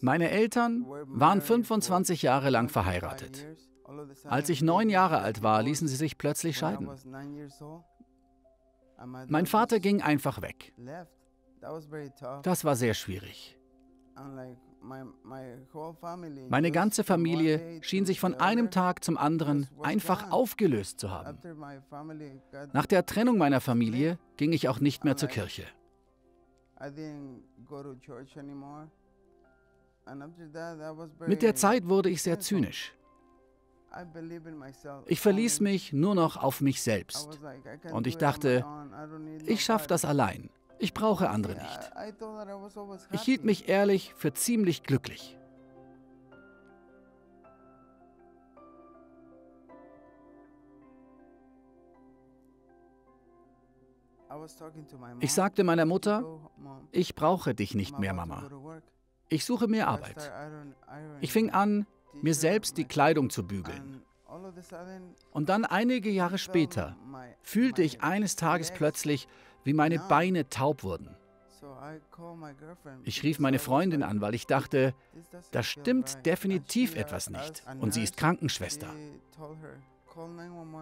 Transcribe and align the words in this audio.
Meine 0.00 0.30
Eltern 0.30 0.84
waren 1.06 1.40
25 1.40 2.22
Jahre 2.22 2.50
lang 2.50 2.68
verheiratet. 2.68 3.46
Als 4.24 4.48
ich 4.48 4.62
neun 4.62 4.90
Jahre 4.90 5.18
alt 5.18 5.42
war, 5.42 5.62
ließen 5.62 5.88
sie 5.88 5.96
sich 5.96 6.18
plötzlich 6.18 6.58
scheiden. 6.58 6.88
Mein 9.28 9.46
Vater 9.46 9.80
ging 9.80 10.02
einfach 10.02 10.42
weg. 10.42 10.74
Das 12.42 12.64
war 12.64 12.76
sehr 12.76 12.94
schwierig. 12.94 13.58
Meine 16.48 16.70
ganze 16.70 17.04
Familie 17.04 17.82
schien 17.82 18.06
sich 18.06 18.20
von 18.20 18.34
einem 18.34 18.70
Tag 18.70 19.04
zum 19.04 19.16
anderen 19.16 19.68
einfach 19.82 20.30
aufgelöst 20.30 21.00
zu 21.00 21.10
haben. 21.10 21.38
Nach 22.72 22.86
der 22.86 23.06
Trennung 23.06 23.38
meiner 23.38 23.60
Familie 23.60 24.18
ging 24.36 24.52
ich 24.52 24.68
auch 24.68 24.80
nicht 24.80 25.04
mehr 25.04 25.16
zur 25.16 25.28
Kirche. 25.28 25.64
Mit 31.26 31.42
der 31.42 31.54
Zeit 31.54 31.88
wurde 31.88 32.10
ich 32.10 32.22
sehr 32.22 32.40
zynisch. 32.40 32.94
Ich 35.06 35.20
verließ 35.20 35.60
mich 35.60 35.92
nur 35.92 36.14
noch 36.14 36.36
auf 36.36 36.60
mich 36.60 36.82
selbst. 36.82 37.40
Und 37.92 38.06
ich 38.06 38.16
dachte, 38.16 38.64
ich 39.46 39.64
schaffe 39.64 39.88
das 39.88 40.04
allein. 40.04 40.50
Ich 40.78 40.94
brauche 40.94 41.28
andere 41.30 41.54
nicht. 41.54 41.90
Ich 43.12 43.22
hielt 43.22 43.44
mich 43.44 43.68
ehrlich 43.68 44.14
für 44.14 44.32
ziemlich 44.32 44.82
glücklich. 44.82 45.38
Ich 55.20 55.32
sagte 55.32 55.64
meiner 55.64 55.84
Mutter, 55.84 56.24
ich 56.92 57.14
brauche 57.14 57.54
dich 57.54 57.74
nicht 57.74 57.98
mehr, 57.98 58.14
Mama. 58.14 58.48
Ich 59.28 59.44
suche 59.44 59.68
mehr 59.68 59.88
Arbeit. 59.88 60.32
Ich 61.20 61.32
fing 61.32 61.50
an, 61.50 61.86
mir 62.22 62.34
selbst 62.34 62.78
die 62.78 62.84
Kleidung 62.84 63.30
zu 63.30 63.46
bügeln. 63.46 64.02
Und 65.30 65.48
dann 65.48 65.64
einige 65.64 66.10
Jahre 66.10 66.38
später 66.38 66.96
fühlte 67.42 67.82
ich 67.82 68.02
eines 68.02 68.36
Tages 68.36 68.70
plötzlich, 68.72 69.28
wie 69.64 69.72
meine 69.72 69.98
Beine 69.98 70.48
taub 70.48 70.82
wurden. 70.82 71.14
Ich 73.04 73.22
rief 73.22 73.38
meine 73.38 73.58
Freundin 73.58 74.02
an, 74.02 74.20
weil 74.20 74.34
ich 74.34 74.46
dachte, 74.46 74.94
da 75.50 75.62
stimmt 75.62 76.24
definitiv 76.26 76.94
etwas 76.94 77.30
nicht 77.30 77.62
und 77.80 77.94
sie 77.94 78.02
ist 78.02 78.16
Krankenschwester. 78.16 78.88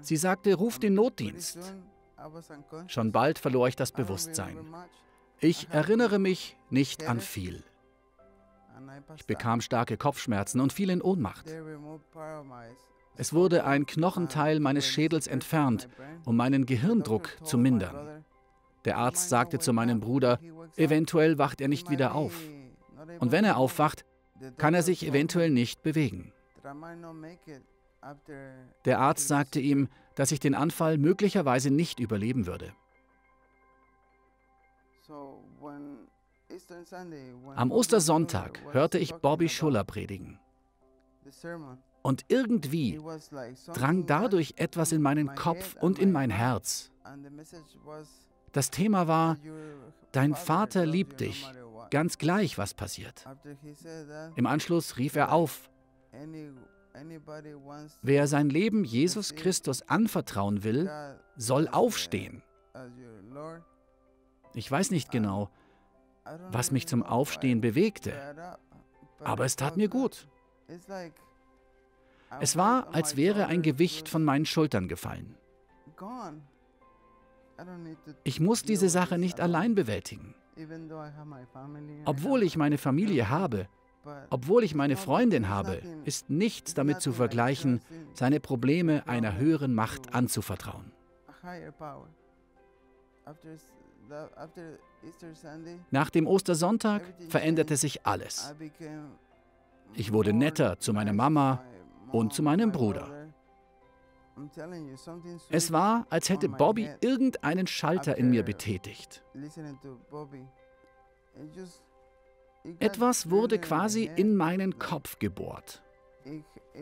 Sie 0.00 0.16
sagte, 0.16 0.54
ruf 0.54 0.78
den 0.78 0.94
Notdienst. 0.94 1.74
Schon 2.86 3.12
bald 3.12 3.38
verlor 3.38 3.68
ich 3.68 3.76
das 3.76 3.92
Bewusstsein. 3.92 4.56
Ich 5.38 5.68
erinnere 5.70 6.18
mich 6.18 6.56
nicht 6.68 7.08
an 7.08 7.20
viel. 7.20 7.64
Ich 9.16 9.26
bekam 9.26 9.60
starke 9.60 9.96
Kopfschmerzen 9.96 10.60
und 10.60 10.72
fiel 10.72 10.90
in 10.90 11.02
Ohnmacht. 11.02 11.46
Es 13.16 13.32
wurde 13.32 13.64
ein 13.64 13.86
Knochenteil 13.86 14.60
meines 14.60 14.86
Schädels 14.86 15.26
entfernt, 15.26 15.88
um 16.24 16.36
meinen 16.36 16.66
Gehirndruck 16.66 17.36
zu 17.44 17.58
mindern. 17.58 18.24
Der 18.84 18.96
Arzt 18.96 19.28
sagte 19.28 19.58
zu 19.58 19.72
meinem 19.72 20.00
Bruder, 20.00 20.38
eventuell 20.76 21.38
wacht 21.38 21.60
er 21.60 21.68
nicht 21.68 21.90
wieder 21.90 22.14
auf. 22.14 22.34
Und 23.18 23.32
wenn 23.32 23.44
er 23.44 23.56
aufwacht, 23.56 24.04
kann 24.56 24.74
er 24.74 24.82
sich 24.82 25.06
eventuell 25.06 25.50
nicht 25.50 25.82
bewegen. 25.82 26.32
Der 28.84 28.98
Arzt 28.98 29.28
sagte 29.28 29.60
ihm, 29.60 29.88
dass 30.14 30.32
ich 30.32 30.40
den 30.40 30.54
Anfall 30.54 30.96
möglicherweise 30.96 31.70
nicht 31.70 32.00
überleben 32.00 32.46
würde. 32.46 32.72
Am 37.56 37.72
Ostersonntag 37.72 38.60
hörte 38.72 38.98
ich 38.98 39.14
Bobby 39.14 39.48
Schuller 39.48 39.84
predigen. 39.84 40.38
Und 42.02 42.24
irgendwie 42.28 43.00
drang 43.74 44.06
dadurch 44.06 44.54
etwas 44.56 44.92
in 44.92 45.02
meinen 45.02 45.34
Kopf 45.34 45.76
und 45.80 45.98
in 45.98 46.12
mein 46.12 46.30
Herz. 46.30 46.90
Das 48.52 48.70
Thema 48.70 49.06
war, 49.06 49.36
dein 50.12 50.34
Vater 50.34 50.86
liebt 50.86 51.20
dich, 51.20 51.46
ganz 51.90 52.18
gleich, 52.18 52.58
was 52.58 52.74
passiert. 52.74 53.24
Im 54.36 54.46
Anschluss 54.46 54.96
rief 54.96 55.14
er 55.16 55.32
auf, 55.32 55.70
wer 58.02 58.26
sein 58.26 58.50
Leben 58.50 58.84
Jesus 58.84 59.34
Christus 59.34 59.82
anvertrauen 59.82 60.64
will, 60.64 60.90
soll 61.36 61.68
aufstehen. 61.68 62.42
Ich 64.54 64.70
weiß 64.70 64.90
nicht 64.90 65.10
genau, 65.10 65.50
was 66.50 66.70
mich 66.70 66.86
zum 66.86 67.02
Aufstehen 67.02 67.60
bewegte, 67.60 68.12
aber 69.20 69.44
es 69.44 69.56
tat 69.56 69.76
mir 69.76 69.88
gut. 69.88 70.26
Es 72.40 72.56
war, 72.56 72.94
als 72.94 73.16
wäre 73.16 73.46
ein 73.46 73.62
Gewicht 73.62 74.08
von 74.08 74.24
meinen 74.24 74.46
Schultern 74.46 74.88
gefallen. 74.88 75.34
Ich 78.24 78.40
muss 78.40 78.62
diese 78.62 78.88
Sache 78.88 79.18
nicht 79.18 79.40
allein 79.40 79.74
bewältigen. 79.74 80.34
Obwohl 82.04 82.42
ich 82.42 82.56
meine 82.56 82.78
Familie 82.78 83.28
habe, 83.28 83.68
obwohl 84.30 84.64
ich 84.64 84.74
meine 84.74 84.96
Freundin 84.96 85.48
habe, 85.48 85.82
ist 86.04 86.30
nichts 86.30 86.74
damit 86.74 87.02
zu 87.02 87.12
vergleichen, 87.12 87.80
seine 88.14 88.40
Probleme 88.40 89.06
einer 89.06 89.36
höheren 89.36 89.74
Macht 89.74 90.14
anzuvertrauen. 90.14 90.92
Nach 95.90 96.10
dem 96.10 96.26
Ostersonntag 96.26 97.02
veränderte 97.28 97.76
sich 97.76 98.06
alles. 98.06 98.54
Ich 99.94 100.12
wurde 100.12 100.32
netter 100.32 100.78
zu 100.78 100.92
meiner 100.92 101.12
Mama 101.12 101.62
und 102.12 102.32
zu 102.32 102.42
meinem 102.42 102.72
Bruder. 102.72 103.28
Es 105.50 105.72
war, 105.72 106.06
als 106.10 106.28
hätte 106.28 106.48
Bobby 106.48 106.90
irgendeinen 107.00 107.66
Schalter 107.66 108.16
in 108.16 108.30
mir 108.30 108.42
betätigt. 108.42 109.22
Etwas 112.78 113.30
wurde 113.30 113.58
quasi 113.58 114.10
in 114.16 114.36
meinen 114.36 114.78
Kopf 114.78 115.18
gebohrt. 115.18 115.82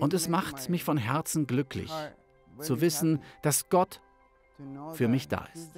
Und 0.00 0.14
es 0.14 0.28
macht 0.28 0.68
mich 0.68 0.84
von 0.84 0.96
Herzen 0.96 1.46
glücklich, 1.46 1.92
zu 2.60 2.80
wissen, 2.80 3.22
dass 3.42 3.68
Gott 3.68 4.00
für 4.94 5.08
mich 5.08 5.28
da 5.28 5.46
ist. 5.54 5.70